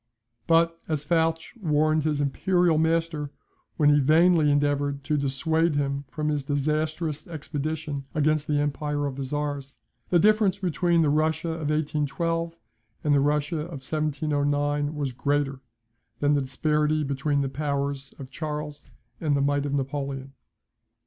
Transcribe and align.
But, 0.47 0.81
as 0.87 1.03
Fouche 1.03 1.55
well 1.59 1.73
warned 1.73 2.05
his 2.05 2.19
imperial 2.19 2.79
master, 2.79 3.29
when 3.77 3.91
he 3.91 3.99
vainly 3.99 4.49
endeavoured 4.49 5.03
to 5.03 5.15
dissuade 5.15 5.75
him 5.75 6.05
from 6.09 6.29
his 6.29 6.43
disastrous 6.43 7.27
expedition 7.27 8.05
against 8.15 8.47
the 8.47 8.57
empire 8.59 9.05
of 9.05 9.15
the 9.15 9.23
Czars, 9.23 9.77
the 10.09 10.17
difference 10.17 10.57
between 10.57 11.03
the 11.03 11.11
Russia 11.11 11.49
of 11.49 11.69
1812 11.69 12.57
and 13.03 13.13
the 13.13 13.19
Russia 13.19 13.59
of 13.59 13.85
1709 13.87 14.95
was 14.95 15.11
greater, 15.13 15.59
than 16.19 16.33
the 16.33 16.41
disparity 16.41 17.03
between 17.03 17.41
the 17.41 17.47
power 17.47 17.91
of 17.91 18.31
Charles 18.31 18.89
and 19.19 19.37
the 19.37 19.41
might 19.41 19.67
of 19.67 19.73
Napoleon. 19.75 20.33